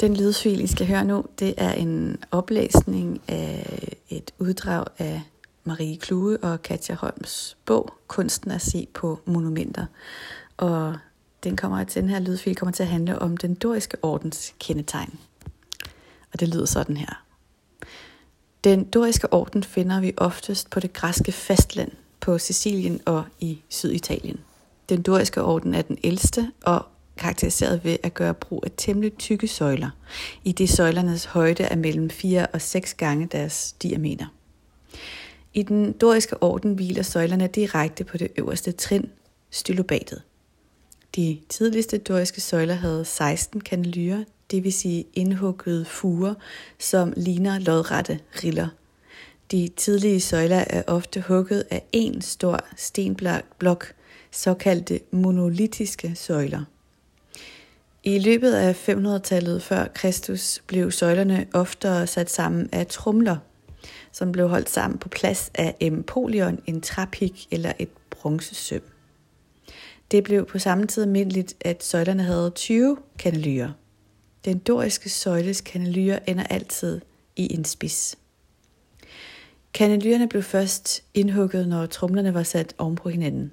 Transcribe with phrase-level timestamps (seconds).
[0.00, 5.22] Den lydfil, I skal høre nu, det er en oplæsning af et uddrag af
[5.64, 9.86] Marie Klue og Katja Holms bog, Kunsten at se på monumenter.
[10.56, 10.96] Og
[11.44, 15.18] den, kommer, den her lydfil kommer til at handle om den doriske ordens kendetegn.
[16.32, 17.24] Og det lyder sådan her.
[18.64, 21.90] Den doriske orden finder vi oftest på det græske fastland,
[22.20, 24.40] på Sicilien og i Syditalien.
[24.88, 26.86] Den doriske orden er den ældste og
[27.18, 29.90] karakteriseret ved at gøre brug af temmelig tykke søjler,
[30.44, 34.26] i det søjlernes højde er mellem 4 og 6 gange deres diameter.
[35.54, 39.10] I den doriske orden hviler søjlerne direkte på det øverste trin,
[39.50, 40.22] stylobatet.
[41.16, 46.34] De tidligste doriske søjler havde 16 kanalyrer, det vil sige indhuggede fuger,
[46.78, 48.68] som ligner lodrette riller.
[49.50, 53.92] De tidlige søjler er ofte hugget af en stor stenblok,
[54.30, 56.64] såkaldte monolitiske søjler.
[58.04, 63.36] I løbet af 500-tallet før Kristus blev søjlerne oftere sat sammen af trumler,
[64.12, 68.82] som blev holdt sammen på plads af empolion, en træpik eller et bronzesøm.
[70.10, 73.72] Det blev på samme tid almindeligt, at søjlerne havde 20 kanalyrer.
[74.44, 77.00] Den doriske søjles kanalyrer ender altid
[77.36, 78.18] i en spids.
[79.74, 83.52] Kanalyrerne blev først indhugget, når trumlerne var sat oven på hinanden.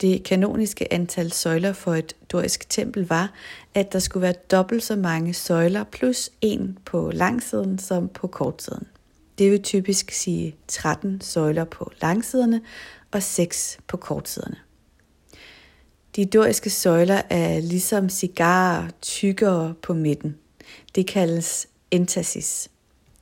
[0.00, 3.32] Det kanoniske antal søjler for et dorisk tempel var,
[3.74, 8.86] at der skulle være dobbelt så mange søjler plus en på langsiden som på kortsiden.
[9.38, 12.60] Det vil typisk sige 13 søjler på langsiderne
[13.12, 14.56] og 6 på kortsiderne.
[16.16, 20.36] De doriske søjler er ligesom cigarer tykkere på midten.
[20.94, 22.68] Det kaldes entasis.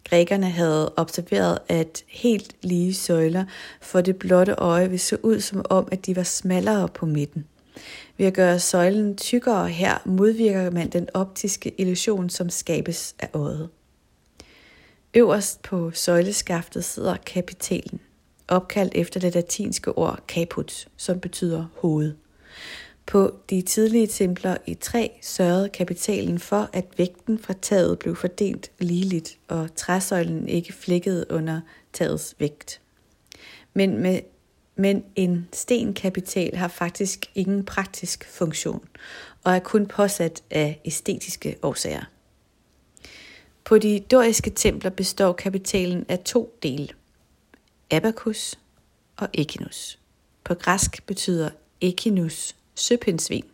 [0.05, 3.45] Grækerne havde observeret, at helt lige søjler
[3.81, 7.47] for det blotte øje vil se ud som om, at de var smallere på midten.
[8.19, 13.69] Ved at gøre søjlen tykkere her, modvirker man den optiske illusion, som skabes af øjet.
[15.14, 18.00] Øverst på søjleskaftet sidder kapitalen,
[18.48, 22.14] opkaldt efter det latinske ord caput, som betyder hoved.
[23.12, 28.70] På de tidlige templer i træ sørgede kapitalen for, at vægten fra taget blev fordelt
[28.78, 31.61] ligeligt, og træsøjlen ikke flækkede under
[31.92, 32.80] tagets vægt.
[33.74, 34.20] Men, med,
[34.77, 38.89] men en stenkapital har faktisk ingen praktisk funktion,
[39.44, 42.05] og er kun påsat af æstetiske årsager.
[43.64, 46.89] På de doriske templer består kapitalen af to dele,
[47.90, 48.58] abacus
[49.17, 49.98] og echinus.
[50.44, 51.50] På græsk betyder
[51.80, 53.45] echinus søpindsvin.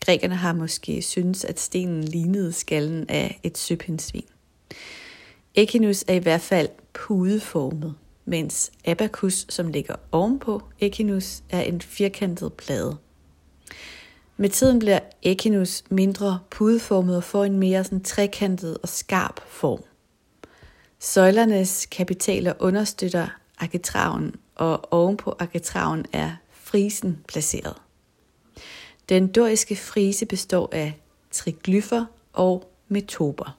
[0.00, 4.24] Grækerne har måske syntes, at stenen lignede skallen af et søpindsvin.
[5.54, 7.94] Echinus er i hvert fald pudeformet,
[8.24, 12.96] mens abacus, som ligger ovenpå Echinus, er en firkantet plade.
[14.36, 19.82] Med tiden bliver Echinus mindre pudeformet og får en mere sådan trekantet og skarp form.
[20.98, 23.28] Søjlernes kapitaler understøtter
[23.58, 27.74] arkitraven, og ovenpå arkitraven er frisen placeret.
[29.10, 31.00] Den doriske frise består af
[31.30, 33.58] triglyfer og metoper.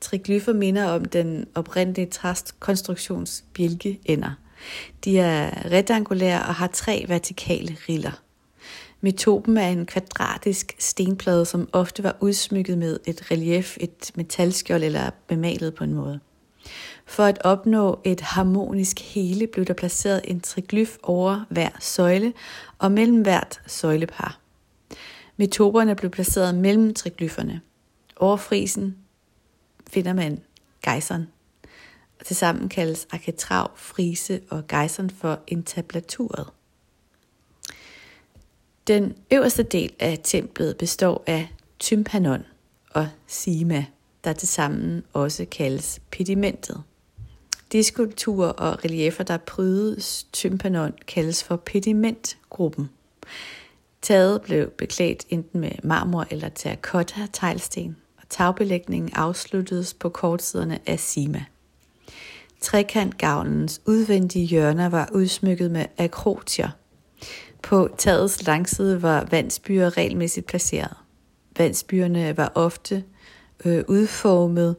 [0.00, 4.30] Triglyfer minder om den oprindelige træstkonstruktions bjælkeender.
[5.04, 8.20] De er rektangulære og har tre vertikale riller.
[9.00, 15.10] Metopen er en kvadratisk stenplade, som ofte var udsmykket med et relief, et metalskjold eller
[15.26, 16.20] bemalet på en måde.
[17.06, 22.32] For at opnå et harmonisk hele blev der placeret en triglyf over hver søjle
[22.78, 24.41] og mellem hvert søjlepar.
[25.36, 27.60] Metoberne blev placeret mellem triglyferne.
[28.16, 28.96] Over frisen
[29.90, 30.40] finder man
[30.82, 31.28] gejseren.
[32.20, 36.46] Og tilsammen kaldes arketrav, frise og gejseren for entablaturet.
[38.86, 41.48] Den øverste del af templet består af
[41.78, 42.44] tympanon
[42.90, 43.84] og sima,
[44.24, 46.82] der tilsammen også kaldes pedimentet.
[47.72, 52.90] De skulpturer og reliefer, der prydes tympanon, kaldes for pedimentgruppen.
[54.02, 61.00] Taget blev beklædt enten med marmor eller terracotta teglsten, og tagbelægningen afsluttedes på kortsiderne af
[61.00, 61.44] sima.
[62.60, 66.68] Trekantgavlens udvendige hjørner var udsmykket med akrotier.
[67.62, 70.94] På tagets langside var vandsbyer regelmæssigt placeret.
[71.58, 73.04] Vandsbyerne var ofte
[73.64, 74.76] øh, udformet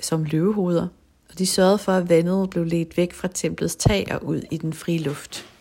[0.00, 0.88] som løvehoveder,
[1.30, 4.56] og de sørgede for, at vandet blev ledt væk fra templets tag og ud i
[4.56, 5.53] den frie luft.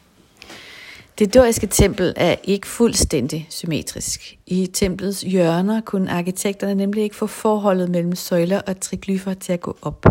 [1.19, 4.37] Det doriske tempel er ikke fuldstændig symmetrisk.
[4.47, 9.61] I templets hjørner kunne arkitekterne nemlig ikke få forholdet mellem søjler og triglyfer til at
[9.61, 10.05] gå op.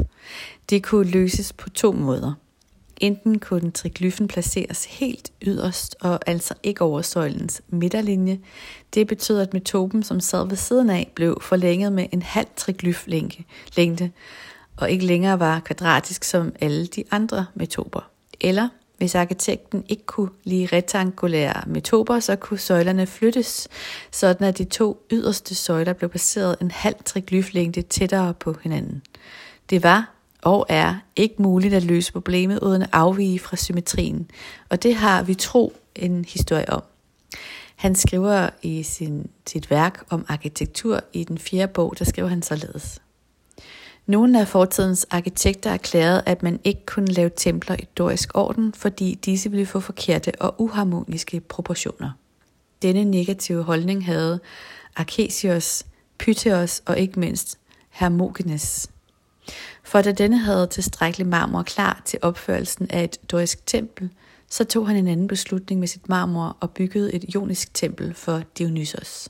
[0.71, 2.33] Det kunne løses på to måder.
[3.01, 8.41] Enten kunne triglyfen placeres helt yderst og altså ikke over søjlens midterlinje.
[8.95, 14.11] Det betød, at metopen, som sad ved siden af, blev forlænget med en halv triglyflængde,
[14.77, 18.11] og ikke længere var kvadratisk som alle de andre metoper.
[18.41, 18.69] Eller
[19.03, 23.69] hvis arkitekten ikke kunne lide rektangulære metoper, så kunne søjlerne flyttes,
[24.11, 29.03] sådan at de to yderste søjler blev placeret en halv triglyflængde tættere på hinanden.
[29.71, 34.31] Det var og er ikke muligt at løse problemet uden at afvige fra symmetrien,
[34.69, 36.83] og det har vi tro en historie om.
[37.77, 42.43] Han skriver i sin, sit værk om arkitektur i den fjerde bog, der skriver han
[42.43, 43.03] således.
[44.07, 49.19] Nogle af fortidens arkitekter erklærede, at man ikke kunne lave templer i dorisk orden, fordi
[49.25, 52.11] disse ville få forkerte og uharmoniske proportioner.
[52.83, 54.41] Denne negative holdning havde
[54.97, 55.87] Arkesios,
[56.19, 57.59] Pytheos og ikke mindst
[57.91, 58.91] Hermogenes.
[59.83, 64.11] For da denne havde tilstrækkelig marmor klar til opførelsen af et dorisk tempel,
[64.53, 68.43] så tog han en anden beslutning med sit marmor og byggede et ionisk tempel for
[68.59, 69.29] Dionysos.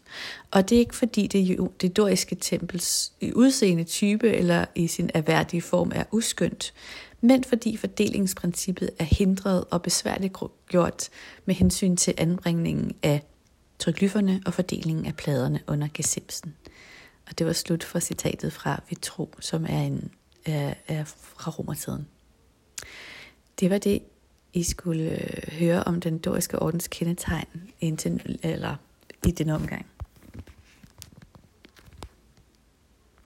[0.51, 5.11] Og det er ikke fordi det, det doriske tempels i udseende type eller i sin
[5.15, 6.75] erhverdige form er uskyndt,
[7.21, 10.35] men fordi fordelingsprincippet er hindret og besværligt
[10.69, 11.09] gjort
[11.45, 13.23] med hensyn til anbringningen af
[13.79, 16.55] tryglyferne og fordelingen af pladerne under gesimsen.
[17.29, 20.11] Og det var slut for citatet fra Vitro, som er, en,
[20.45, 22.07] er, er fra romertiden.
[23.61, 24.03] Det var det,
[24.55, 27.47] i skulle øh, høre om den doriske ordens kendetegn
[27.81, 28.77] indtil, eller
[29.27, 29.87] i den omgang.